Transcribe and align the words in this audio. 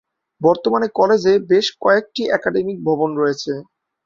বর্তমানে 0.41 0.87
কলেজে 0.95 1.33
বেশ 1.51 1.67
কয়েকটি 1.81 2.21
একাডেমিক 2.37 2.77
ভবন 2.87 3.09
রয়েছে। 3.15 3.51